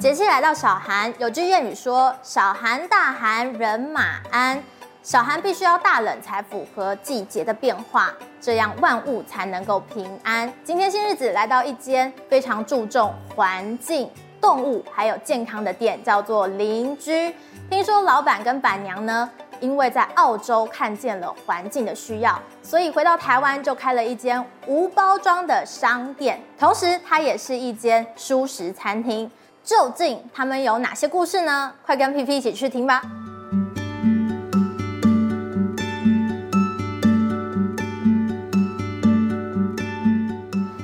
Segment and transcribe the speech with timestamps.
[0.00, 4.58] 节气来到小寒，有句谚语说：“小寒大寒，人马安。”
[5.04, 8.10] 小寒必须要大冷才符合季节的变化，
[8.40, 10.50] 这样万物才能够平安。
[10.64, 14.10] 今天新日子来到一间非常注重环境、
[14.40, 17.34] 动物还有健康的店，叫做邻居。
[17.68, 19.28] 听说老板跟板娘呢，
[19.60, 29.30] 因为在澳洲看见了环境的需要，所以回到台湾就开了一间无包装的商店，同时它也是一间舒食餐厅。
[29.62, 31.72] 究竟他们有哪些故事呢？
[31.84, 33.02] 快跟 PP 一起去听吧。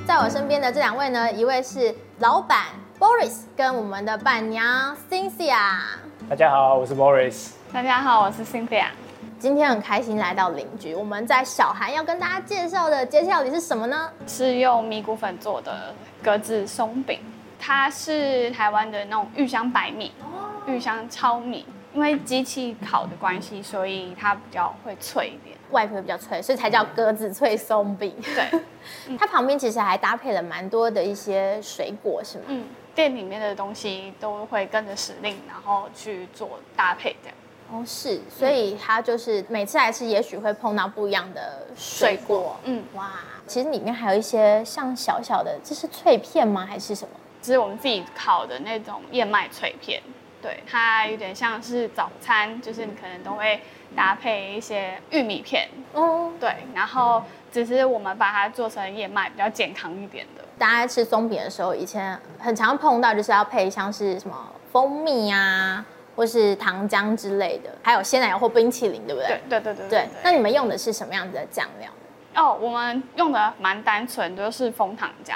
[0.07, 2.65] 在我身边的这两位呢，一位是老板
[2.99, 5.57] Boris，跟我们的伴娘 Cynthia。
[6.29, 7.49] 大家好，我是 Boris。
[7.73, 8.85] 大家好，我是 Cynthia。
[9.39, 10.93] 今天很开心来到邻居。
[10.95, 14.09] 我们在小韩要跟大家介绍的节气到底是什么呢？
[14.27, 17.19] 是用米谷粉做的格子松饼，
[17.67, 20.09] 它是台湾的那种玉香白米、
[20.65, 25.57] 玉香糙米，因为机器烤的关系，所以它比较会脆一点。
[25.71, 28.15] 外皮比较脆，所以才叫鸽子脆松饼。
[28.23, 28.61] 对，
[29.19, 32.45] 它旁边其实还搭配了蛮多的一些水果，是吗？
[32.47, 32.63] 嗯，
[32.95, 37.35] 店里面的东西都会跟着时令，然后去做搭配这样。
[37.69, 42.25] 哦，是，所以它就是每次来吃，也许会碰到不一样的水果。
[42.25, 43.11] 水果嗯，哇，
[43.45, 46.65] 其实里面还有一些像小小的，这是脆片吗？
[46.65, 47.09] 还是什么？
[47.47, 50.01] 这是我们自己烤的那种燕麦脆片。
[50.41, 53.59] 对，它有点像是早餐，就是你可能都会。
[53.95, 60.43] 搭配一些玉米片，哦，对，然后只是我们把它做成燕麦，比较健康一点的。
[60.57, 64.35] 大家吃松饼的时候，以前很常碰到，就是要配像是什么
[64.73, 65.83] 蜂蜜啊，
[66.17, 69.39] 或是糖浆之类的，还有鲜奶油或冰淇淋，对不对？
[69.49, 69.89] 对对对对。
[69.89, 71.89] 对，那你们用的是什么样子的酱料？
[72.35, 75.35] 哦，我们用的蛮单纯，就是枫糖浆。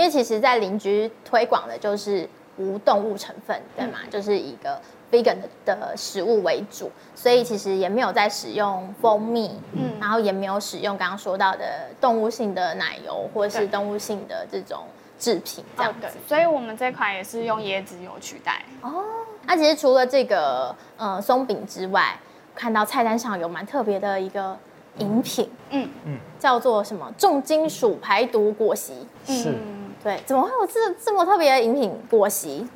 [0.00, 3.98] 因为其实，在邻居推广的就是无动物成分，对吗？
[4.02, 4.80] 嗯、就是一个。
[5.12, 14.84] vegan 的食物为主，所以其实也没有在使用蜂蜜，嗯，然后也没有使用刚刚说到的动物性的奶油或者是动物性的这种
[15.18, 16.02] 制品这样子。
[16.02, 18.62] 对，所以我们这款也是用椰子油取代。
[18.82, 19.02] 哦，
[19.46, 22.16] 那其实除了这个呃松饼之外，
[22.54, 24.56] 看到菜单上有蛮特别的一个
[24.98, 28.92] 饮品，嗯嗯，叫做什么重金属排毒果昔。
[29.26, 29.56] 是，
[30.02, 32.66] 对，怎么会有这这么特别的饮品果昔？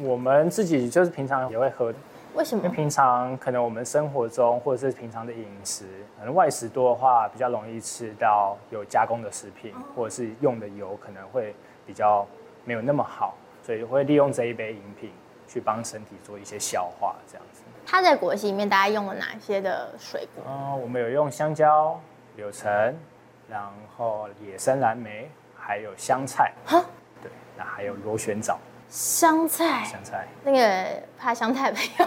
[0.00, 1.98] 我们自己就是平常也会喝的，
[2.34, 2.62] 为什么？
[2.64, 5.84] 因为平常可能我们生活中或者是平常的饮食，
[6.18, 11.54] 可能外食多的话，比较容易吃到有加工的食品，或者是用的油可能会
[11.84, 12.26] 比较
[12.64, 15.10] 没有那么好，所以会利用这一杯饮品
[15.48, 17.62] 去帮身体做一些消化，这样子。
[17.84, 20.44] 它在果昔里面大概用了哪些的水果？
[20.46, 22.00] 嗯，我们有用香蕉、
[22.36, 22.94] 柳橙，
[23.48, 23.60] 然
[23.96, 25.28] 后野生蓝莓，
[25.70, 26.52] 还有香菜。
[26.66, 26.84] 哈？
[27.22, 28.58] 对，那还有螺旋藻。
[28.88, 32.06] 香菜，香菜，那个怕香菜朋友，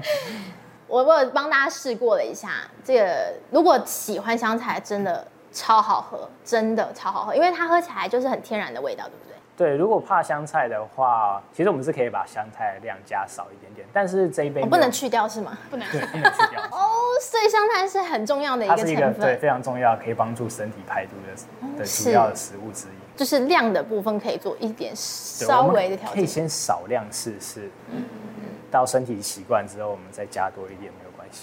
[0.88, 2.48] 我我帮大家试过了一下，
[2.82, 9.35] 这个如果喜欢香菜，真的超好喝，真的超好喝，因为它喝起来就是很天然的味道，对不对？
[9.56, 15.56] 对，如果怕香菜的话，其实我们是可以把香菜量加少一点点，但是这一杯我不能去掉是吗？
[15.70, 16.62] 不能，对，不能去掉。
[16.70, 16.90] 哦，
[17.22, 22.90] 所以香菜是很重要的一个成分，对，非常重要，可以帮助身体排毒的的主要的食物之一。
[23.16, 28.04] 就是量的部分可以做一点稍微的调整，可以先少量试试，嗯，
[28.70, 30.92] 到身体习惯之后，我们再加多一点。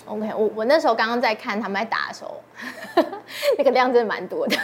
[0.05, 2.41] OK，我我那时候刚刚在看他们在打的时候，
[3.57, 4.55] 那个量真的蛮多的，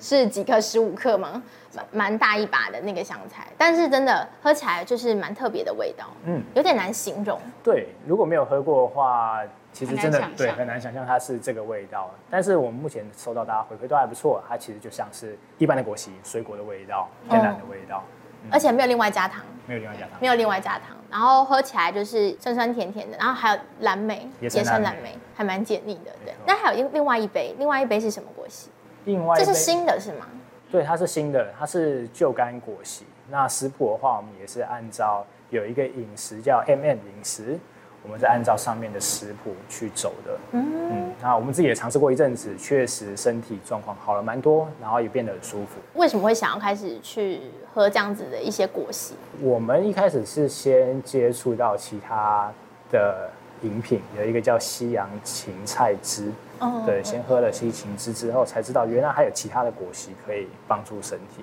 [0.00, 0.60] 是几克？
[0.60, 1.42] 十五克吗？
[1.72, 7.40] 蛮蛮大一把的那个香菜，但是真的喝起来就是蛮特别的味道，嗯，有点难形容。
[7.62, 9.40] 对，如果没有喝过的话。
[9.74, 26.12] 其实真的对，很难想象它是这个味道，但是我们目前收到大家回馈都还不错，它其实就像是一般的果昔，水果的味道，天然的味道，嗯、而且没有另外加糖，没有另外加糖，没有另外加糖，然后喝起来就是酸酸甜甜的，然后还有蓝莓，野生蓝莓，还蛮解腻的。
[26.24, 28.68] 对，那还有另另外一杯，另外一杯是什么果昔？
[29.04, 30.26] 另外这是新的是吗？
[30.70, 33.04] 对，它是新的，它是旧干果昔。
[33.30, 37.58] 那食谱的话，我们也是按照有一个饮食叫 MM 饮食。
[38.04, 45.80] 我们是按照上面的食谱去走的，嗯嗯，那我们自己也尝试过一阵子，确实身体状况好了蛮多，然后也变得很舒服。
[45.94, 47.40] 为什么会想要开始去
[47.72, 49.14] 喝这样子的一些果昔？
[49.40, 52.52] 我们一开始是先接触到其他
[52.92, 53.30] 的
[53.62, 61.42] 饮品，有一个叫西洋芹菜汁，哦，对，先喝了西芹汁之后，才知道原来还有其他的果昔可以帮助身体。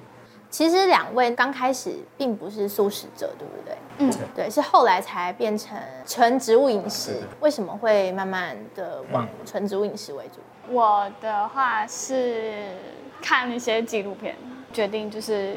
[0.52, 3.78] 其实两位刚开始并不是素食者，对不对？
[3.98, 7.22] 嗯，对，是后来才变成纯植物饮食。
[7.40, 10.42] 为什么会慢慢的往纯植物饮食为主？
[10.72, 12.68] 我的话是
[13.22, 14.36] 看一些纪录片，
[14.74, 15.56] 决定就是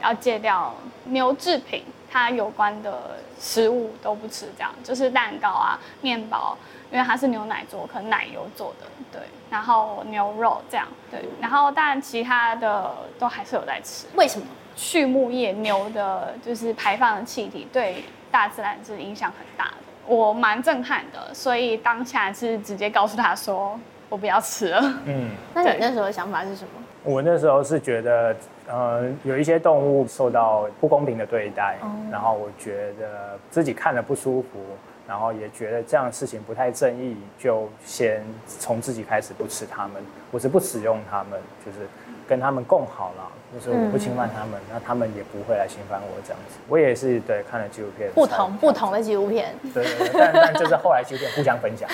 [0.00, 0.72] 要戒掉
[1.04, 1.84] 牛制品。
[2.08, 6.56] 它有关的食物都不吃，这样就是蛋糕啊、面包，
[6.96, 9.20] 因为它是牛奶做，可能奶油做的，对，
[9.50, 14.06] 然后牛肉这样，对，然后但其他的都还是有在吃。
[14.14, 14.46] 为什么？
[14.74, 19.74] 畜牧业牛的就是排放的气体对大自然是影响很大的，
[20.06, 23.78] 我蛮震撼的，所以当下是直接告诉他说
[24.08, 24.80] 我不要吃了。
[25.04, 26.70] 嗯，那你那时候的想法是什么？
[27.02, 28.34] 我那时候是觉得，
[28.68, 34.58] 呃，有一些动物受到不公平的对待，嗯、然后我觉得自己看了不舒服，
[35.08, 41.86] 然后也觉得这样的事情不太正义，就先从自己开始不吃它们，我是不使用它们，就是
[42.28, 43.22] 跟他们共好了。
[43.54, 46.56] 就是我不侵犯他们，嗯、那他们也不会来侵犯我这样子。
[46.68, 51.88] 我也是对看了纪录片，不同不同的纪录片，对，对，对，但但就是后来纪录片互相分享。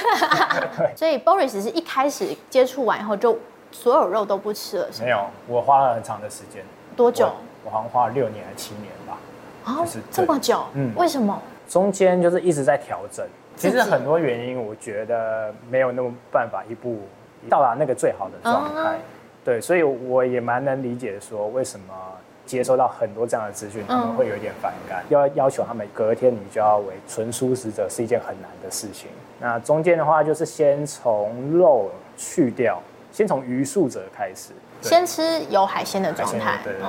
[0.79, 3.39] 对， 所以 Boris 是一开始接触完以后就
[3.71, 4.89] 所有肉都不吃了？
[5.03, 6.65] 没有，我花了很长的时间。
[6.97, 7.27] 多久？
[7.27, 9.19] 我，我好像花了六年还是七年吧。
[9.65, 10.65] 啊、哦，就是这么久？
[10.73, 11.41] 嗯，为什么？
[11.73, 13.27] 中间就是一直在调整。
[13.57, 17.01] 其实很多原因，我觉得没有那么办法一步
[17.49, 18.99] 到达那个最好的状态。
[18.99, 19.01] 嗯
[19.43, 21.95] 对，所以我也蛮能理解说，为什么
[22.45, 29.09] 接收到很多这样的资讯，他们会有一点反感，要要求他们隔天你就要为纯素食者是一件很难的事情。
[29.41, 32.81] 那中间的话，就是先从肉去掉，
[33.11, 34.53] 先从鱼素者开始，
[34.83, 36.61] 先吃有海鲜的状态。
[36.63, 36.89] 对对对。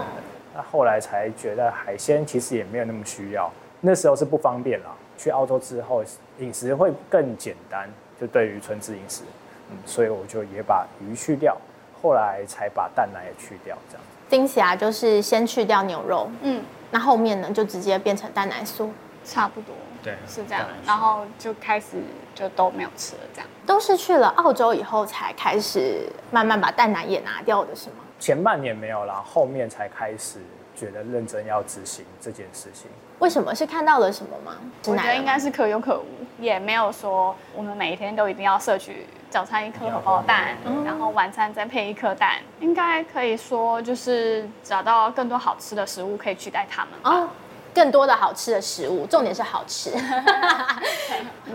[0.56, 3.51] 那后来才觉得海鲜其实也没有那么需要，
[3.85, 4.95] 那时候是不方便啦。
[5.18, 6.01] 去澳洲之后，
[6.39, 7.88] 饮食会更简单，
[8.19, 9.24] 就对于纯植饮食，
[9.69, 11.57] 嗯，所以我就也把鱼去掉。
[12.01, 18.91] 后来才把蛋奶也去掉，这样听起来就是先去掉牛肉，嗯，那后面呢就直接变成蛋奶素，
[19.24, 21.97] 差不多，对，是这样，然后就开始
[22.35, 27.97] 就都没有吃了，这样都是去了澳洲以后才开始慢慢把蛋奶也拿掉的是吗？
[28.19, 30.39] 前半年没有啦，后面才开始
[30.75, 32.89] 觉得认真要执行这件事情。
[33.24, 33.56] 为什么？
[33.56, 34.58] 是看到了什么吗？
[34.86, 39.08] 我觉得应该是可有可无，也没有说我们每一天都一定要摄取。
[39.30, 40.56] 早餐一颗荷包蛋，
[40.86, 47.28] 然后晚餐再配一颗蛋，应该可以说就是找到更多好吃的食物可以取代它们哦。
[47.74, 49.92] 更多的好吃的食物，重点是好吃。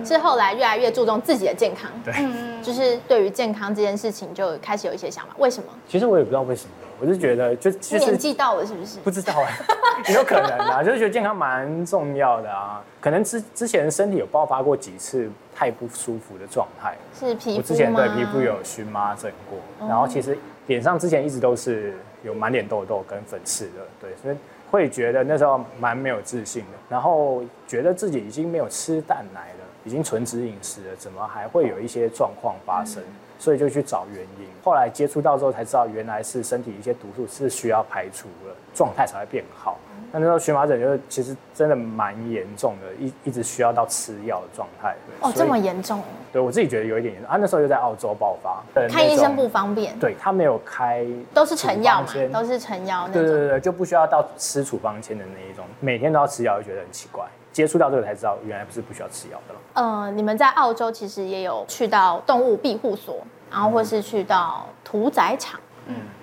[0.04, 2.14] 是后来越来越注重自己的健康，对，
[2.62, 5.32] 就是对于健康这件事情就开始有一些想法。
[5.38, 5.68] 为什么？
[5.88, 6.70] 其实我也不知道为什么，
[7.00, 9.00] 我就觉得就就是年纪到了，是不是？
[9.00, 9.52] 不知道哎，
[10.14, 12.80] 有可能啊，就是觉得健康蛮重要的啊。
[13.00, 20.38] 可能之之前身体有爆发过几次太不舒服的状态，是皮肤之前对皮肤有荨麻疹过，然后其实
[20.68, 24.36] 脸上之前一直都是有满脸痘痘跟粉刺的，对，所以。
[24.70, 33.02] 会觉得那时候蛮没有自信的，然后觉得自己已经没有吃蛋奶了，已经纯脂饮食了，怎么还会有一些状况发生？
[33.38, 34.48] 所以就去找原因。
[34.64, 39.78] 后来接触到之后才知道，原来是身体一些毒素是需要排除了，状态才会变好。
[40.10, 44.94] 那那时候荨麻疹就是其实真的蛮严重的，一一直需要到吃药的状态。
[45.20, 46.02] 哦，这么严重？
[46.32, 47.36] 对，我自己觉得有一点严重啊。
[47.40, 49.98] 那时候又在澳洲爆发，看医生不方便。
[49.98, 53.22] 对，他没有开，都是成药嘛，都是成药那种。
[53.22, 57.24] 对对对，就不需要到吃处方签的那一种，每天都要吃药，就觉得很奇怪。
[57.50, 59.60] 接触到这个才知道，原来不是不需要吃药的了。
[59.74, 63.16] 呃，你们在澳洲其实也有去到动物庇护所，
[63.50, 65.58] 然后或是去到屠宰场。
[65.58, 65.67] 嗯，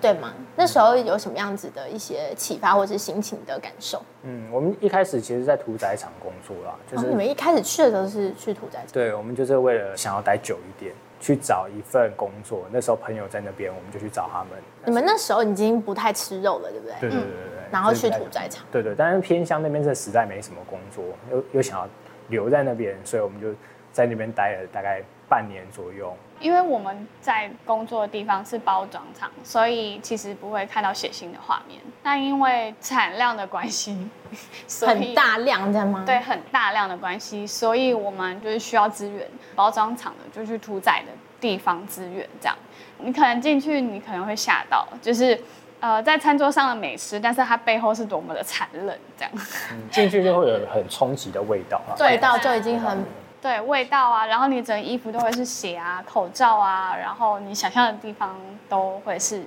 [0.00, 0.32] 对吗？
[0.54, 4.02] 那时候有什么样子的一些启发或者是心情的感受？
[4.22, 8.88] 嗯，我们一开始其实，在屠宰场工作啦，就是、哦、你们一开始去的时候是去屠宰场。
[8.92, 12.66] 对，我们就是为了想要待久一点，去找一份工作。
[12.70, 14.50] 那时候朋友在那边，我们就去找他们。
[14.84, 16.94] 你们那时候已经不太吃肉了，对不对？
[17.00, 17.30] 对对对对。
[17.30, 18.64] 嗯、然后去屠宰场。
[18.70, 21.88] 对，对对，但是偏乡那边是实在没什么工作，又又想要
[22.28, 23.48] 留在那边，所以我们就
[23.92, 26.14] 在那边待了大概半年左右。
[26.40, 31.80] 因为我们在工作的地方是包装厂，所以其实不会看到血腥的画面。
[32.02, 34.08] 那因为产量的关系，
[34.66, 36.04] 所以很大量的吗？
[36.06, 42.56] 对，很大量的关系，所以我们就是需要资源，包装厂的就去屠宰的地方资源这样。
[42.98, 45.40] 你可能进去，你可能会吓到，就是
[45.80, 49.32] 呃，在餐桌上的美食，但是它背后是多么的残忍这样。
[49.72, 53.04] 嗯，进去就会有很冲击的味道啊，味道就已经很。
[53.42, 58.36] 对味道啊，然后你整个衣服都会是血啊，口罩啊，然后你想象的地方
[58.68, 59.42] 都会是，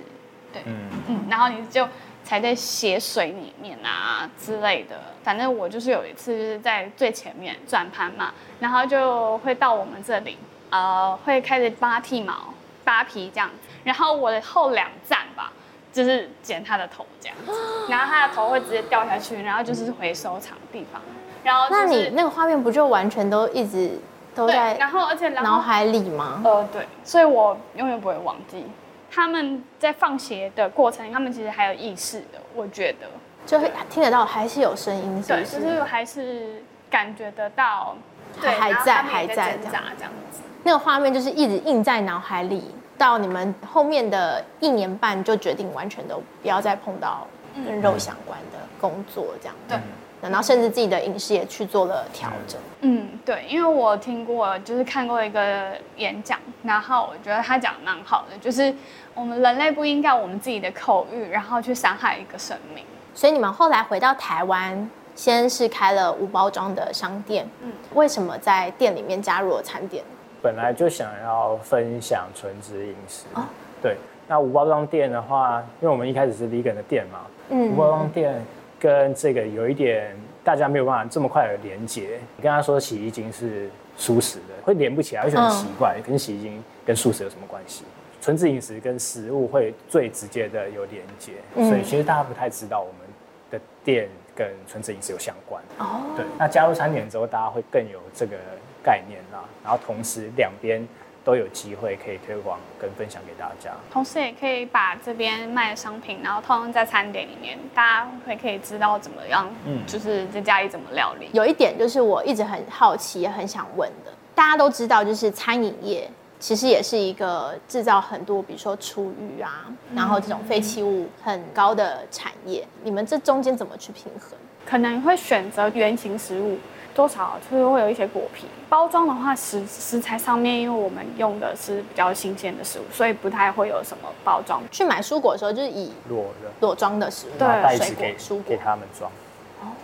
[0.52, 1.86] 对，嗯嗯，然后你就
[2.24, 4.96] 踩在血水里面啊之类的。
[5.22, 10.38] 反正我就是有一次就是在最前面转盘嘛，然后就会到我们这里，
[10.70, 12.54] 呃，会开始帮他剃毛、
[12.84, 13.50] 扒皮这样，
[13.84, 15.52] 然后我的后两站吧，
[15.92, 17.52] 就是剪他的头这样子，
[17.90, 21.02] 然后他的头会直接掉下去，然后就是回收场的地方。
[21.42, 23.90] 然后、就是，那你那个画面不就完全都一直
[24.34, 26.40] 都在，然后而且脑海里吗？
[26.44, 28.64] 呃，对，所以我永远不会忘记
[29.10, 33.06] 他们在放鞋的过程，他们其实还有意识的，我觉得
[33.46, 35.56] 就会听得到，还是有声音是不是？
[35.56, 37.96] 对，就是还是感觉得到，
[38.40, 40.40] 对，还在还在挣扎这样子。
[40.62, 47.26] 那个画面就是一直印在脑海里，到你们后面的一年半就决定完全都不要再碰到
[47.66, 49.78] 跟肉相关的工作，这样对。
[50.22, 52.60] 然后甚至自己的饮食也去做了调整。
[52.80, 58.74] 嗯，对，因为我听过，就是看过一个演讲，然后我觉得他讲的蛮好的，就是
[59.14, 62.84] 我们人类不应该我们自己的口欲，然后去伤害一个生命。
[63.14, 67.46] 所以你们后来回到台湾，先是开了无包装的商店。
[67.62, 70.02] 嗯，为什么在店里面加入了餐点？
[70.42, 73.26] 本来就想要分享纯植饮食。
[73.34, 73.44] 哦，
[73.82, 73.96] 对。
[74.26, 77.18] 那无包装店的话，因为我们一开始是 vegan 的店嘛，
[77.50, 78.40] 嗯，无包装店。
[78.80, 82.18] 跟这个有一点大家没有办法这么快的连接。
[82.36, 86.00] 你跟他说洗衣精是素食的，会连不起来，会觉得很奇怪。
[86.04, 87.84] 跟洗衣精跟素食有什么关系？
[88.22, 93.06] 纯植饮食跟食物会最直接的有连接，所以其实大家不太知道我们
[93.50, 95.62] 的店跟纯植饮食有相关。
[95.78, 96.24] 哦，对。
[96.38, 98.36] 那加入餐点之后，大家会更有这个
[98.82, 99.44] 概念啦。
[99.62, 100.86] 然后同时两边。
[101.22, 111.28] 都有机会可以推广跟分享给大家，同时也可以把这边卖的商品，然后套用在餐点里面，大家会可以知道怎么样，嗯，就是在家里怎么料理。
[111.32, 124.38] 有一点就是我一直很好奇，也很想问的，大家都知道，就是餐饮业其实也是一个制造很多，比如说厨余啊，然后这种废弃物很高的产业，你们这中间怎么去平衡？
[124.64, 126.56] 可能会选择原型食物。
[126.94, 134.62] 多少就是会有一些果皮包装的话，食食材上面，因为我们用的是比较新鲜的食物，所以不太会有什么包装。
[134.70, 139.10] 去买蔬果的时候，就是以裸的裸装的食物，对，袋子给蔬果给他们装，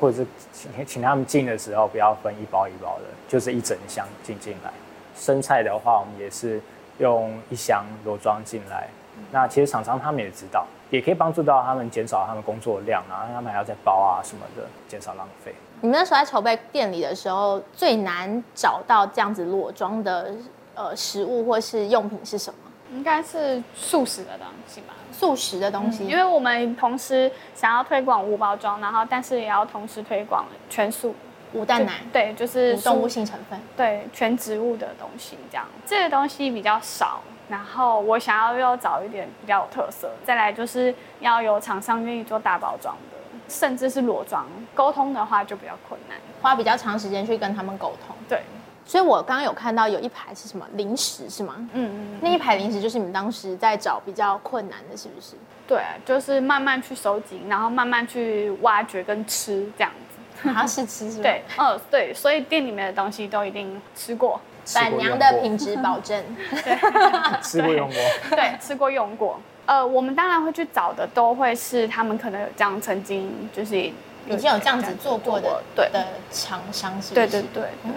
[0.01, 4.71] 或者是请请他们进的时候不要分一包一包的，就是一整箱进进来。
[5.17, 6.61] 生菜的话，我们也是
[6.99, 8.89] 用一箱裸装进来。
[9.33, 15.55] 那其实厂商他们也知道，也可以帮助到他们减少他们工作量啊，他们还要再包啊什么的，减少浪费。
[15.81, 20.33] 你们那时候在筹备店里的时候，最难找到这样子裸装的
[20.75, 22.59] 呃食物或是用品是什么？
[22.93, 24.95] 应该是素食的东西吧。
[25.13, 31.15] 素食的东西，嗯，因为我们同时想要推广无包装，然后但是也要同时推广全素
[31.53, 35.67] 无蛋奶，对，就是动物性成分，对，全植物的东西这样。
[35.85, 43.17] 这个东西比较少，然后我想要要找一点比较有特色，再来就是要有厂商愿意做大包装的。
[43.49, 48.17] 甚至是裸装，沟通的话就比较困难，花比较长时间去跟他们沟通。
[48.29, 48.43] 对，
[48.85, 51.55] 所以我刚刚有看到有一排是什么零食是吗？
[51.59, 55.37] 嗯嗯，那一排零食就是你们当时在找比较困难的，是不是？
[55.69, 60.51] 对，就是慢慢去收集，然后慢慢去挖掘跟吃这样子。
[60.53, 61.23] 它是吃是吗？
[61.25, 64.41] 对，嗯对，所以店里面的东西都一定吃过，
[64.75, 66.23] 板娘的品质保证。
[66.51, 66.77] 对，
[67.43, 67.97] 吃过用过。
[68.31, 69.41] 对，吃过用过。
[69.67, 77.27] 呃，我们当然会去找的，都会是他们可能有这样曾经就是已经有这样子做过的，对的厂商，是不是？
[77.27, 77.93] 对对对对。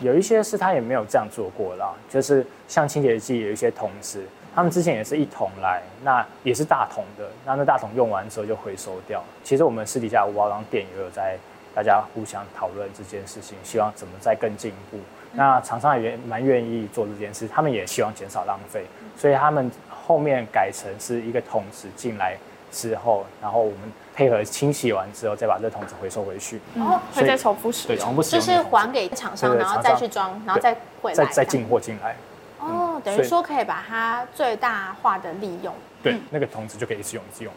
[0.00, 4.22] 有一些是他也没有这样做过啦，就是像清洁剂有一些桶子，
[4.54, 9.22] 他们之前也是一桶来，那也是大桶的，那那大桶用完之后就回收掉。
[9.42, 11.38] 其实我们私底下五包装店也有在
[11.74, 14.98] 大家互相讨论这件事情，希望怎么再更进一步。
[15.34, 18.84] 那厂商也蛮愿意做这件事，他们也希望减少浪费，
[19.16, 19.70] 所以他们。
[20.06, 22.36] 后面改成是一个桶子进来
[22.70, 26.60] 之后，然后我们配合清洗完之后，再把这桶子回收回去。
[26.76, 27.96] 哦，会再重复使用。
[27.96, 28.44] 对，重复使用。
[28.44, 31.16] 就是还给厂商，然后再去装，然后再回来。
[31.16, 32.14] 再再进货进来。
[32.58, 35.72] 哦，等于说可以把它最大化的利用。
[36.02, 37.52] 对，那个桶子就可以一直用一直用。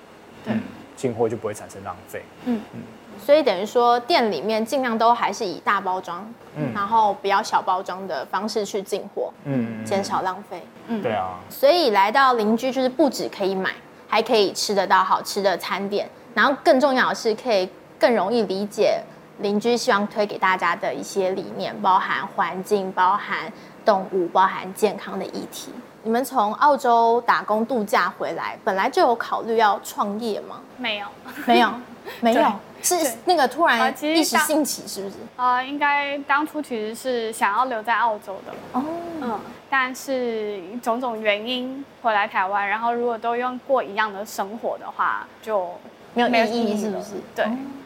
[0.46, 0.54] 对，
[0.96, 2.22] 进货就不会产生浪费。
[2.46, 2.82] 嗯嗯。
[3.24, 11.36] 所以等于说，店里面尽量都还是以大包装，嗯，然后比较小包装的方式去进货，嗯，减少浪费，嗯，对啊。
[11.50, 13.72] 所以来到邻居就是不止可以买，
[14.08, 17.70] 还可以吃得到好吃的餐点，然后更重要的是可以
[18.00, 19.02] 更容易理解
[19.40, 23.52] 邻居希望推给大家的一些理念，包含环境、包含
[23.86, 25.72] 动物、包含健康的议题。
[26.04, 30.62] 你们从澳洲打工度假回来，本来就有考虑要创业吗？
[30.78, 31.08] 没有，
[31.46, 31.70] 没有，
[32.22, 32.52] 没有。
[32.96, 35.16] 是那个突然一时兴起，是不是？
[35.36, 38.84] 呃，应该当初其实是想要留在澳洲的哦，
[39.22, 39.40] 嗯，
[39.70, 45.70] 但是种种原因回来台湾，然后如果都用过一样的生活的话，就
[46.14, 47.16] 没有意义，是不是？
[47.36, 47.46] 对，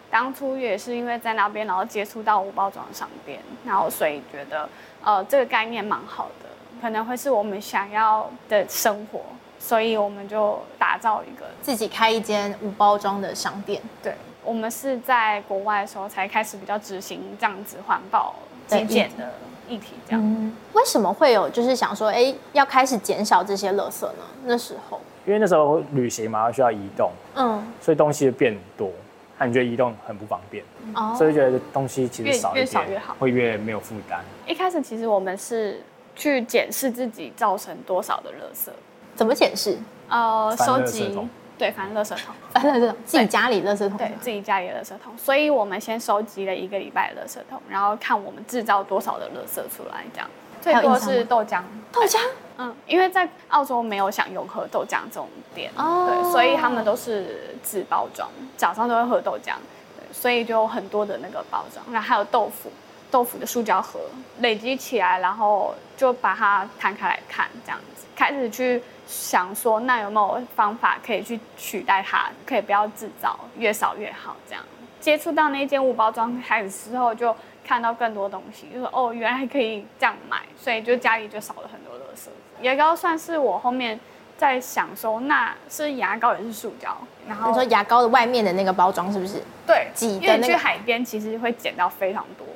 [0.09, 4.69] 当初也是因为在那边，然后接触到无包装商店，然后所以觉得
[5.03, 6.49] 呃这个概念蛮好的，
[6.81, 9.21] 可能会是我们想要的生活，
[9.59, 14.13] 所以我们就打造一个自己开一间无包装的商店，对。
[14.43, 18.35] 我们是在国外的时候才开始比较执行这样子环保
[18.67, 19.33] 极简的
[19.67, 20.55] 议题，这样、嗯。
[20.73, 24.23] 为什么会有就是想说，哎，要开始减少这些垃圾呢？
[24.45, 28.89] 那时候，因为那时候旅行嘛，需要移动，嗯，所以东西就变多，
[29.37, 30.63] 那你觉得移动很不方便，
[30.95, 34.23] 哦，所以觉得东西其实少一点，越少越好，会越没有负担。
[34.47, 35.81] 一开始其实我们是
[36.15, 38.71] 去检视自己造成多少的垃圾，
[39.15, 39.77] 怎么检视？
[40.09, 41.17] 呃，收集，
[41.61, 45.15] 对，反正垃圾桶，反正垃圾桶，自己家里垃圾桶，对，自己家里的垃圾桶。
[45.15, 50.27] 所以我们先收集了一个礼拜的垃圾桶，然后看我们制造多少的垃圾出来，这样。
[50.59, 52.17] 最多是豆浆，豆浆，
[52.57, 58.27] 嗯，因为在澳洲没有享用喝豆浆这种店，哦，对，所以他们都是自包装，
[58.57, 59.53] 早上都会喝豆浆，
[59.95, 62.71] 对，所以就有很多的那个包装，然后还有豆腐，
[63.11, 63.99] 豆腐的塑胶盒
[64.39, 74.63] 累积起来，然后就把它摊开来看，这样子，开始去想说，那有没有方法可以去取代它，可以不要制造，越少越好，这样。
[74.99, 77.35] 接触到那间无包装开始之后就。
[77.63, 82.27] 看到更多东西，就说哦，原来可以这样买，所以就家里就少了很多垃圾。
[82.63, 83.97] 牙膏算是我后面
[84.35, 86.97] 在想说，那是牙膏也是塑胶。
[87.27, 89.43] 然后你说牙膏的外面的那个包装是不是？
[89.65, 90.35] 对，挤的那个。
[90.35, 92.47] 因为去海边其实会捡到非常多，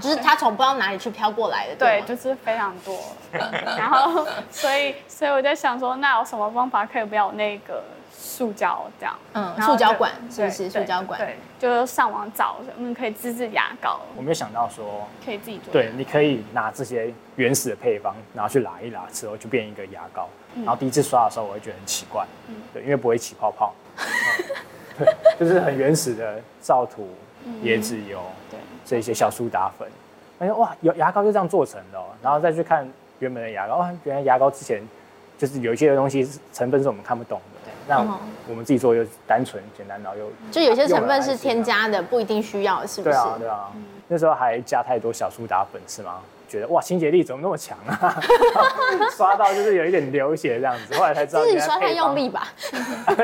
[0.00, 1.74] 就是它从不知道哪里去飘过来的。
[1.76, 2.98] 对，对，就是非常多。
[3.32, 7.82] 然后，所以，所以我在想说，那有什么方法可以不要那个？
[8.20, 10.68] 塑胶这样，嗯，塑胶管是不是？
[10.68, 14.00] 塑胶管，对，就是上网找，嗯，可以自制牙膏。
[14.16, 15.72] 我没有想到说可以自己做。
[15.72, 20.28] 对，你可以拿这些原始的配方，然后去拉一拉之后，就变一个牙膏。
[20.56, 23.72] 然后第一次刷的时候，我会觉得很奇怪，嗯，对，因为不会起泡泡。
[24.98, 25.06] 对，
[25.38, 27.08] 就是很原始的造土、
[27.62, 29.86] 椰子油，对，这些小苏打粉。
[30.38, 34.80] 哎呀，哇，有牙膏就这样做成的，哦然后再去看原本的牙膏，原来牙膏之前
[35.36, 37.70] 就是有一些东西成分是我们看不懂的。
[37.86, 38.00] 那
[38.48, 43.14] 我们自己做又单纯简单，然后又就有些成分是添加的，不一定需要，是不是？
[43.14, 43.70] 对啊，对啊。
[44.08, 46.20] 那时候还加太多小苏打粉是吗？
[46.48, 48.18] 觉得哇，清洁力怎么那么强啊？
[49.14, 52.48] 刷到就是有一点流血这样子，后来才知道自己刷太用力吧？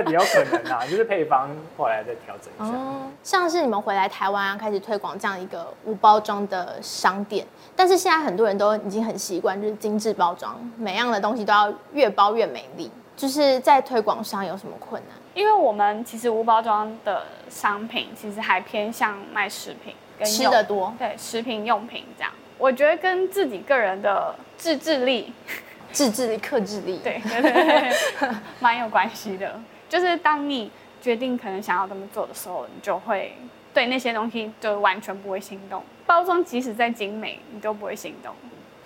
[0.06, 2.76] 也 有可能啊，就是配方后来再调整一下。
[2.76, 12.90] 哦，像是你们回来台湾啊，开始推广这样一个无包装的商店，但是现在很多人都已经很习惯，就是精致包装，每样的东西都要越包越美丽。
[13.16, 15.16] 就是在推广上有什么困难？
[15.34, 22.32] 因为我们其实无包装的商品其实还偏向卖食品跟吃的多，对，食品用品这样。
[22.58, 25.32] 我觉得跟自己个人的自制力、
[25.92, 27.92] 自制力、克制力，对对对，
[28.60, 29.60] 蛮有关系的。
[29.88, 33.36] 就是当你决定可能想要这么做的时候，你就会
[33.72, 35.82] 对那些东西就完全不会心动。
[36.06, 38.34] 包装即使再精美，你都不会心动。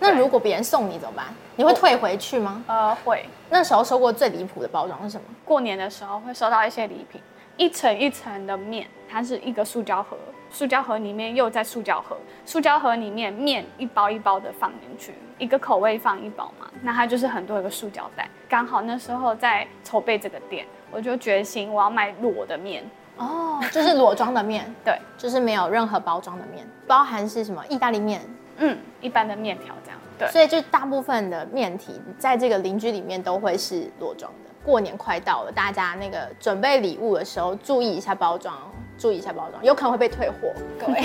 [0.00, 1.26] 那如果别人送你怎么办？
[1.56, 2.62] 你会退回去吗？
[2.68, 3.24] 呃，会。
[3.50, 5.24] 那时候收过最离谱的包装是什么？
[5.44, 7.20] 过年的时候会收到一些礼品，
[7.58, 10.16] 一层一层的面，它是一个塑胶盒，
[10.48, 12.16] 塑胶盒里面又在塑胶盒，
[12.46, 18.30] 塑胶盒里面面一包一包的放进去，一个口味放一包嘛，那它就是很多一个塑胶袋。
[18.48, 22.88] 刚好那时候在筹备这个店，我就决心我要卖裸的面。
[23.16, 27.66] 哦，就是裸装的面，对，就是没有任何包装的面，包含是什么？
[27.68, 28.22] 意大利面。
[28.58, 34.47] 嗯，一般的面条这样，对，所以就大部分的面体在这个邻居里面都会是裸装的。
[34.64, 38.56] 过年快到了，大家那个准备礼物的时候，注意一下包装，
[38.98, 40.52] 注意一下包装，有可能会被退货。
[40.78, 41.02] 各位，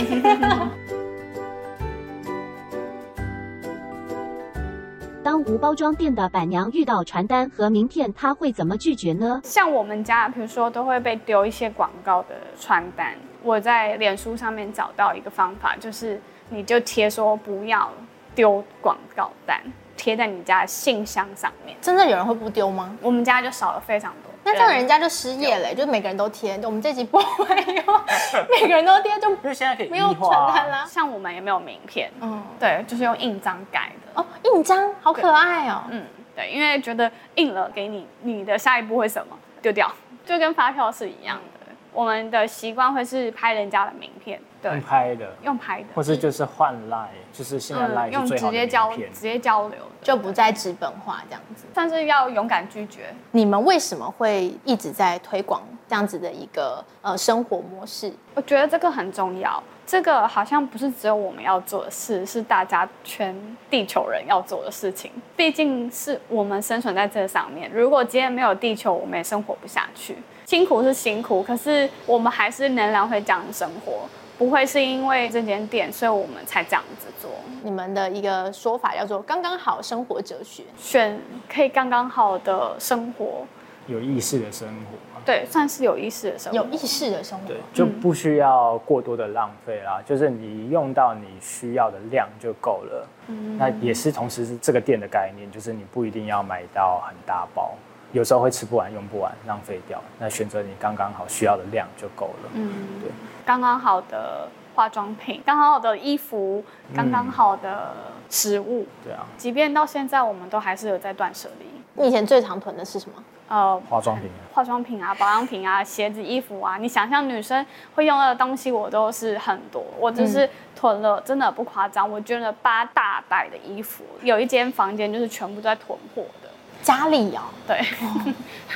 [5.24, 9.42] 当无包装店的板娘遇到传单和名片，她会怎么拒绝呢？
[9.44, 16.20] 像我们家，比如说都会被丢一些广告的传单，我在脸书上面找到一个方法，就是。
[16.50, 17.89] 你就贴说不要
[18.36, 19.60] 丢广告单，
[20.04, 21.78] 贴在你家的信箱上面。
[21.82, 22.94] 真的有人会不丢吗？
[23.02, 24.30] 我们家就少了非常多。
[24.44, 26.60] 那这样人家就失业了，就每个人都贴。
[26.63, 27.84] 我们这集不会有，
[28.60, 30.86] 每个人都贴，就因为现在可以没有传单啦。
[30.86, 34.22] 像我们也没有名片，嗯，对，就是用印章盖的。
[34.22, 35.84] 哦，印章好可爱哦。
[35.89, 39.39] 嗯，对，因为觉得印了给你，你的下一步会什么？
[39.62, 39.89] 丢掉，
[40.26, 41.68] 就跟发票是一样的。
[41.70, 44.42] 嗯、我们的习惯会是拍人家的名片。
[44.63, 51.65] 用拍的，用拍的，或是就是换 Line，就是现在片，用直接交，直接交流，就不再纸本化这样子。
[51.73, 53.13] 但是要勇敢拒绝。
[53.32, 58.13] 你们为什么会一直在推广这样子的一个呃生活模式？
[58.36, 63.36] 我觉得这个很重要，这个好像不是只有我们要做的事，是大家全
[63.69, 65.12] 地球人要做的事情。
[65.36, 70.17] 毕竟是我们生存在这上面，如果今天没有地球，我们也生活不下去。
[70.45, 73.93] 辛苦是辛苦，可是我们还是仍然会这样生活。
[74.38, 77.30] 不会是因为这间店，所以我们才这样子做。
[77.63, 83.46] 你们的一个说法叫做“刚刚好生活哲学”，选可以刚刚好的生活，
[83.88, 84.98] 有意识的生活。
[85.26, 86.58] 对，算是有意识的生活。
[86.58, 90.00] 有意识的生活，对，就不需要过多的浪费啦。
[90.00, 93.08] 嗯、就是你用到你需要的量就够了。
[93.28, 97.72] 嗯，那也是同时是这个店的概念，就是你不一定要买到很大包。
[98.13, 100.02] 有时候会吃不完、用不完、浪费掉。
[100.19, 102.49] 那选择你刚刚好需要的量就够了。
[102.54, 102.71] 嗯，
[103.02, 103.12] 对，
[103.45, 106.63] 刚刚好的化妆品，刚刚好的衣服，
[106.95, 107.91] 刚刚好的
[108.30, 108.88] 食物。
[109.04, 111.65] 对啊，即便到现在，我们都还是有在断舍离。
[111.95, 113.23] 你以前最常囤的是什么？
[113.49, 119.84] 呃，化妆品、化妆品啊，保养品啊，鞋子、衣服啊，你想象女生会用到的东西，我都是很多。
[119.99, 126.42] 我就是囤了，真的不夸张，我捐了八大袋的衣服，有一间房间就是全部都在囤货的。
[126.84, 127.78] 家里哦，对。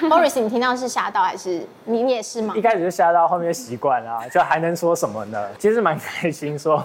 [0.10, 2.56] Boris，你听到是吓到还是你你也是吗？
[2.56, 5.50] 一开始就吓到，后面习惯了， 就还能说什么呢？
[5.60, 6.84] 其实蛮开心，说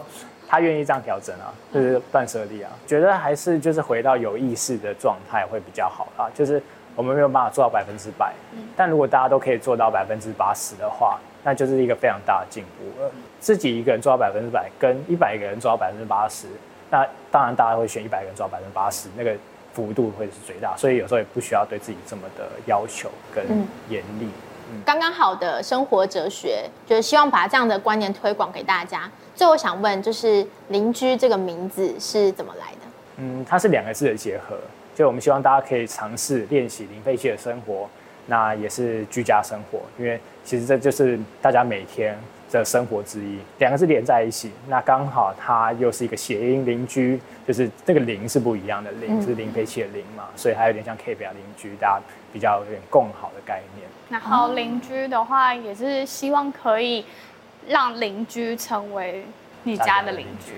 [0.48, 6.62] 他愿意这样调整啊，就是断舍离啊，觉得还是就是回到有意识的状态会比较好啊，就是。
[6.94, 8.34] 我们没有办法做到百分之百，
[8.76, 13.10] 但如果大家都可以做到百分之八十的话，那就是一个非常大的进步了。
[13.40, 16.48] 自己一个人做到百分之百，跟一百个人做到百分之八十，
[16.90, 19.34] 那当然大家会选一百个人做到百分之八十，那个
[19.72, 20.76] 幅度会是最大。
[20.76, 23.44] 所以有时候也不需要对自己这么的要求跟
[23.88, 24.26] 严厉。
[24.26, 29.10] 嗯刚刚好的生活哲学，就是希望把这样的观念推广给大家。
[29.34, 32.78] 最后想问，就是邻居这个名字是怎么来的？
[33.18, 34.56] 嗯，它是两个字的结合。
[34.94, 37.86] 就我们希望大家可以尝试练习零废弃的生活，
[38.26, 42.18] 那也是居家生活，因为其实这就是大家每天
[42.58, 43.38] 的生活之一。
[43.58, 53.88] 两个是连在一起，那刚好它又是一个谐音，邻居就是这个零是不一样的零，是零废弃的零嘛，所以还有点像 K 表邻居，大家比较有点共好的概念。
[54.10, 57.04] 然后邻居的话，也是希望可以
[57.66, 59.24] 让邻居成为
[59.62, 60.54] 你家的邻居。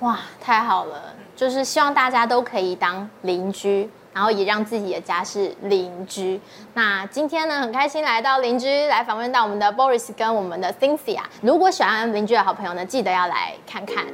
[0.00, 1.14] 哇，太好了！
[1.36, 6.40] 就是希望大家都可以当邻居，然后也让自己的家是邻居。
[6.72, 11.20] 那今天呢，很开心来到邻居来访问到我们的 Boris 跟我们的 Cynthia。
[11.42, 14.06] 如果喜欢邻居的好朋友呢，记得要来看看。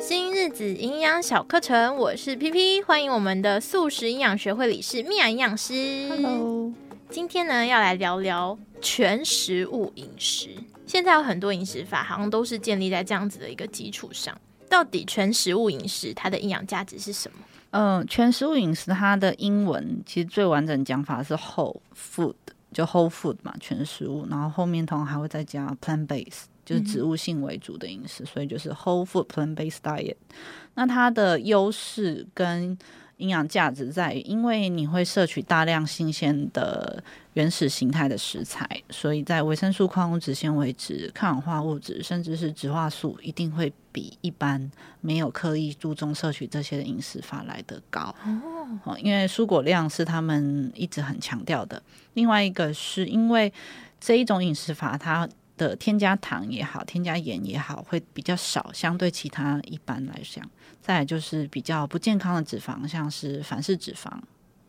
[0.00, 6.08] 新日子营养小课程，我是 PP，欢迎我们的素食营养学会理事米娅营养师。
[6.08, 6.72] Hello，
[7.10, 8.56] 今天呢要来聊聊。
[8.80, 10.50] 全食物饮食，
[10.88, 14.36] 现在有很多饮食法，好像都是建立在这样子的一个基础上。
[14.68, 17.38] 到底全食物饮食它的营养价值是什么？
[17.70, 22.34] 嗯、呃，全食物饮食它的英文其实最完整讲法是 whole food，
[22.72, 24.26] 就 whole food 嘛，全食物。
[24.30, 30.16] 然后后面通常还会再加 plant base，就是植物性为主的饮食，嗯、所以就是 whole food plant based diet。
[30.74, 32.76] 那它的优势跟
[33.16, 37.02] 营养价值在于，因为你会摄取大量新鲜的
[37.38, 44.68] 原始形态的食材，所以在维生素、矿物质、纤维质、抗氧化物质，甚至是植化素，一定会比一般
[45.00, 48.12] 没有刻意注重摄取这些的饮食法来得高。
[48.82, 51.80] 哦，因为蔬果量是他们一直很强调的。
[52.14, 53.52] 另外一个是因为
[54.00, 60.44] 这一种饮食法，它的添加糖也好，添加盐也好，会比较少，相对其他一般来讲。
[60.82, 64.10] 再来就是比较不健康的脂肪，像是反式脂肪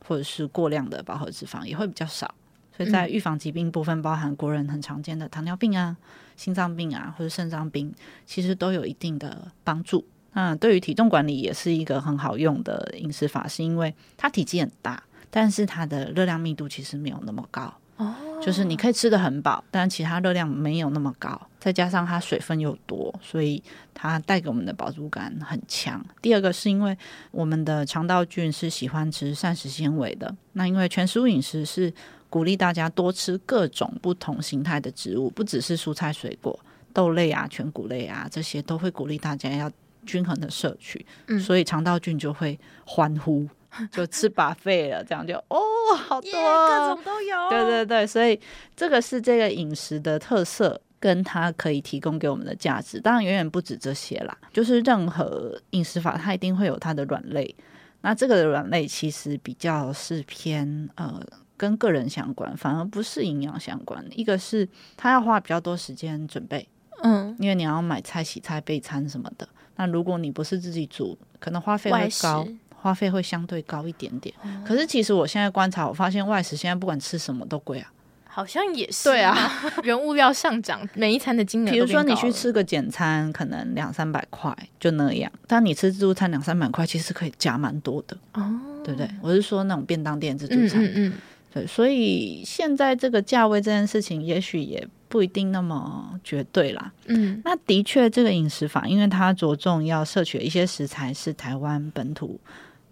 [0.08, 2.32] 或者是过量的饱和脂肪也会比较少。
[2.79, 5.97] 所以在预防疾病部分，包含国人很常见的糖尿病啊、
[6.37, 7.93] 心脏病啊或者肾脏病，
[8.25, 10.05] 其实都有一定的帮助。
[10.31, 17.73] 那对于体重管理也是一个很好用的饮食法，是因为它体积很大，但是它的热量密度其实没有那么高。
[17.97, 23.61] 哦，就是你可以吃得很饱，但其他热量没有那么高，再加上它水分又多，所以
[23.93, 26.01] 它带给我们的饱足感很强。
[26.21, 26.97] 第二个是因为
[27.31, 31.93] 我们的肠道菌是喜欢吃膳食纤维的，那因为全食物饮食是
[32.29, 36.57] 鼓励大家多吃各种不同形态的植物，不只是蔬菜水果、
[36.93, 39.71] 豆类啊、全谷类啊，这些都会鼓励大家要
[40.05, 43.47] 均衡的摄取，嗯，所以肠道菌就会欢呼。
[43.91, 45.59] 就吃 buffet 了，这样就哦，
[45.95, 47.49] 好多，yeah, 各种都有。
[47.51, 48.37] 对对对，所以
[48.75, 52.99] 这个是这个饮食的特色，跟它可以提供给我们的价值。
[52.99, 57.55] 当然远远不止这些啦，就是任何饮食法，它一定会有它的软肋。
[58.01, 61.21] 那这个的软肋其实比较是偏呃
[61.60, 64.04] 跟个人相关，反而不是营养相关。
[64.15, 64.67] 一个是
[64.98, 66.67] 他要花比较多时间准备，
[67.04, 69.48] 嗯，因为你要买菜、洗菜、备餐什么的。
[69.76, 72.48] 那如果你不是自己煮，可能花费会高。
[72.82, 77.91] 花费会相对高一点点，嗯、可是其实我现在观察，我发现外食现在不管吃什么都贵啊，
[78.24, 79.10] 好像也是。
[79.10, 79.36] 对啊，
[79.84, 81.72] 原物料上涨，每一餐的金额。
[81.74, 88.50] 比如说你去吃个简餐，可能两三百块就那样，但你吃自助餐两三百块，其实可以加蛮多的哦，
[88.82, 89.10] 对不对？
[89.22, 91.13] 我是说那种便当店自助餐，嗯嗯，嗯，
[91.53, 94.88] 对，所以现在这个价位这件事情，也许也。
[95.09, 96.93] 不一定那么绝对啦。
[97.07, 102.39] 嗯，那的确，这个饮食法，因为它着重要摄取的一些食材是台湾本土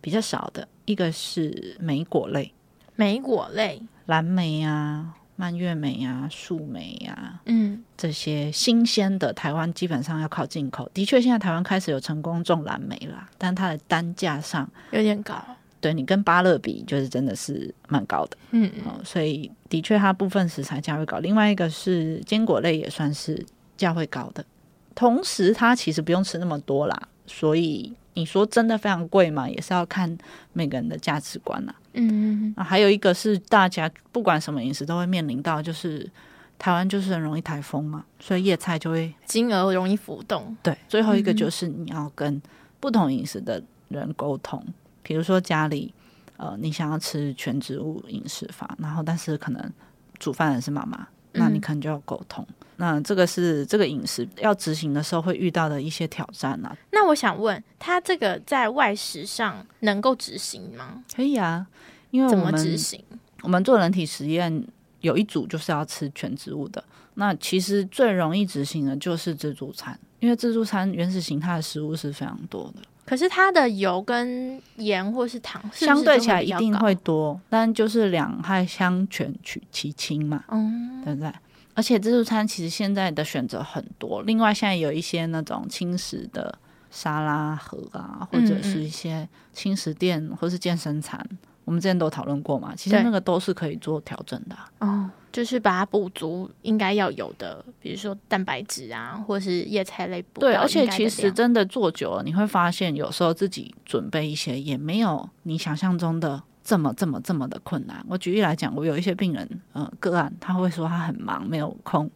[0.01, 2.51] 比较少的，一个是莓果类，
[2.95, 10.89] 莓果类，蓝莓啊、蔓越莓啊、树莓啊，嗯，这些新鲜的台湾基本上要靠进口。
[10.95, 15.35] 的确，现在台湾开始有成功种蓝莓啦，但它的单价上有点高。
[15.79, 18.37] 对，你跟芭乐比，就是真的是蛮高的。
[18.51, 21.19] 嗯，嗯，所以的确它部分食材价位高。
[21.19, 24.45] 另外一个是坚果类也算是价位高的，
[24.93, 27.93] 同时它其实不用吃那么多啦，所以。
[28.17, 29.47] 你说真的非常贵嘛？
[29.47, 30.17] 也是要看
[30.51, 31.81] 每个人的价值观呐、啊。
[31.93, 36.09] 嗯，啊，还有一个是大家不管什么饮食都会面临到，就是
[36.57, 40.57] 台湾就是很容易台风嘛，所以叶菜就会金额容易浮动。
[40.63, 42.41] 对，最后一个就是你要跟
[42.79, 44.65] 不同饮食的人沟通，
[45.07, 45.93] 比如说家里
[46.35, 49.73] 呃，你想要吃全植物饮食法，然后但是可能
[50.19, 52.45] 煮饭的是妈妈，那你可能就要沟通。
[52.49, 56.77] 嗯那这个是这个饮食要执行的时候会遇到的一些挑战啊。
[56.91, 61.03] 那我想问他，这个在外食上能够执行吗？
[61.15, 61.65] 可以啊，
[62.11, 63.03] 因为怎么执行？
[63.41, 64.63] 我们做人体实验
[64.99, 66.83] 有一组就是要吃全植物的。
[67.15, 72.81] 那其实最容易执行的就是自助餐，因为自助餐原始形态的食物是非常多的。
[73.07, 81.31] 可是它的油跟盐或是糖相对起来一定会多，但就是两害相权取其轻嘛，嗯，对不对？
[81.73, 86.53] 而且自助餐其实现在的选择很多，另外现在有一些那种轻食的
[86.91, 91.25] 沙拉盒啊，或者是一些轻食店或是健身餐，
[91.67, 92.73] 我们之前都讨论过嘛。
[92.73, 100.23] 其实那个都是可以做调整的哦，就是把它补足应该要有的，比如说蛋白质啊，或是叶菜类。
[100.35, 106.41] 对，而且其实真的做久了，你会发现有时候自己准备一些也没有你想象中的。
[106.63, 108.05] 这么这么这么的困难。
[108.09, 112.11] 我举例来讲，我有一些病人，呃，个案他会说他很忙，没有空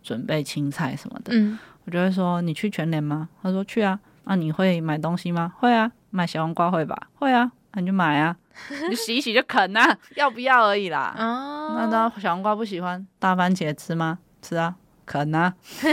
[0.00, 1.32] 准备青菜什么的。
[1.34, 3.28] 嗯，我就会说你去全联吗？
[3.42, 3.98] 他说去啊。
[4.22, 5.52] 那、啊、你会买东西吗？
[5.58, 5.90] 会啊。
[6.10, 6.96] 买小黄瓜会吧？
[7.16, 7.50] 会啊。
[7.72, 8.36] 那你就买啊，
[8.88, 11.14] 你洗一洗就啃啊， 要不要而已啦。
[11.18, 11.74] 哦。
[11.76, 14.18] 那那小黄瓜不喜欢，大番茄吃吗？
[14.42, 14.74] 吃啊。
[15.04, 15.86] 可能啊， 就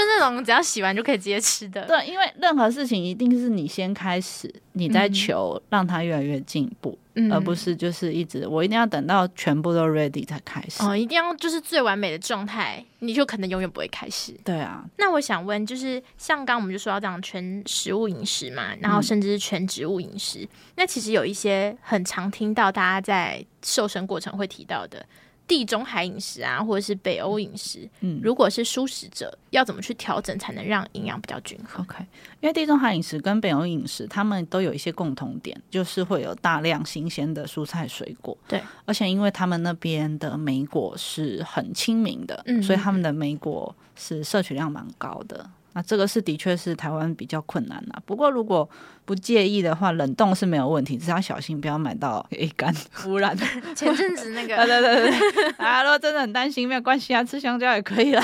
[0.00, 1.86] 是那种只要洗完就可以直接吃的。
[1.86, 10.82] 对，因为任何事情一定是你先开始，你在求让它越来越进步，嗯，而不是就是一直我一定要等到全部都 ready 才开始。
[10.84, 14.32] 哦，一定要就是最完美的状态，你就可能永远不会开始。
[14.44, 14.84] 对啊。
[14.96, 25.04] 那我想问，就是像刚刚我们就说到这样全食物饮食嘛，然后甚至是全植物饮食，嗯，那其实有一些很常听到大家在瘦身过程会提到的。
[25.50, 32.06] 地中海饮食啊，或者是北欧饮食，嗯，如果是素食者，要怎么去调整才能让营养比较均衡？OK，
[32.38, 45.50] 因为地中海饮食跟北欧饮食，他们都有一些共同点，就是会有大量新鲜的蔬菜水果，对，而且因为他们那边的莓果是很亲民的，嗯，所以他们的莓果是摄取量蛮高的。
[45.72, 48.68] 那这个是的确是台湾比较困难啊，不过如果
[49.04, 52.74] 不介意的话，冷冻是没有问题，只要小心不要买到 A 干
[53.06, 53.44] 污染的。
[53.74, 58.22] 前阵子那个，对对对对，啊，如果真的很担心，没有关系啊，吃香蕉也可以啦。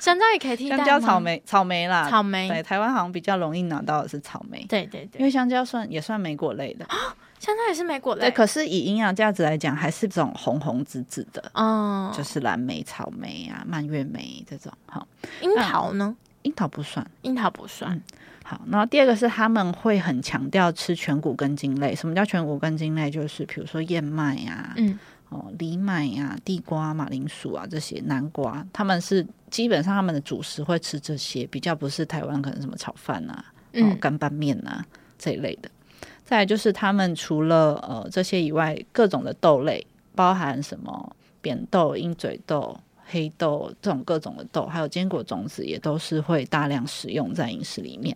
[0.00, 0.84] 香蕉也可以替代吗？
[0.84, 2.48] 香蕉、草莓、草莓啦，草莓。
[2.48, 4.64] 对，台湾好像比较容易拿到的是草莓。
[4.68, 6.86] 对对对，因为香蕉算也算莓果类的。
[7.40, 8.22] 香蕉也是莓果类。
[8.22, 11.50] 对，可是以营养价值来讲，还是这种红红紫紫的。
[11.54, 12.12] 哦。
[12.16, 14.72] 就是蓝莓、草莓啊、蔓越莓这种。
[14.86, 15.06] 哈，
[15.42, 16.16] 樱桃呢？
[16.44, 17.92] 樱桃不算，樱桃不算。
[17.92, 18.02] 嗯、
[18.44, 21.94] 好，那第二个是他们会很强调吃全谷根茎类。
[21.94, 23.10] 什么叫全谷根茎类？
[23.10, 24.98] 就是比如说燕麦呀、啊，嗯，
[25.30, 34.84] 哦，藜麦呀、啊、地瓜、马铃薯啊这些，南瓜，他们是基本上他们的主食会吃这些，比较不是台湾可能什么炒饭啊、哦干拌面啊
[35.18, 35.70] 这一类的。
[36.24, 42.78] 再来就是他们除了呃这些以外，各种的豆类，包含什么扁豆、鹰嘴豆。
[43.14, 48.14] 黑豆这种各种的豆，还有坚果种子，也都是会大量使用在饮食里面。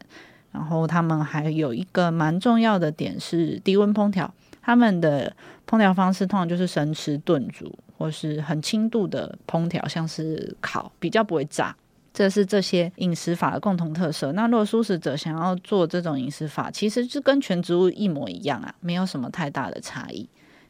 [0.51, 4.29] 然后他们还有一个蛮重要的点是低温烹调，
[4.61, 5.33] 他们的
[5.69, 11.77] 烹调方式通常就是生吃、炖煮，或是很轻度的烹调，像是烤，比较不会炸。
[12.15, 14.33] 这是这些饮食法的共同特色。
[14.33, 20.29] 那如果素食者想要做这种饮食法，其实是跟全植物一模一样啊，没有什么太大的差异。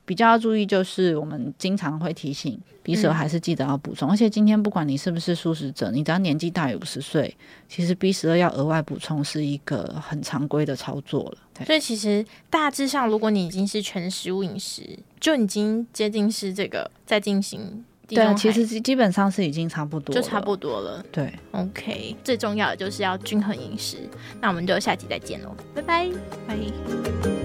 [0.09, 4.09] 比较要注意就是，我们经常会提醒，B 十二还是记得要补充。
[4.09, 7.37] 嗯、而且今天不管你是不是素食者，你只要年纪大于五十岁，
[7.69, 11.65] 其实 B 十二要额外补充是一个很常规的操作了。
[11.67, 17.85] 所以其实大致上，如果你已经是全食物饮食，就已经接近是这个在进行。
[18.09, 21.05] 对啊，其实基本上是已经差不多，就差不多了。
[21.13, 23.99] 对，OK，最重要的就是要均衡饮食。
[24.41, 26.09] 那我们就下期再见喽，拜拜，
[26.47, 27.38] 拜。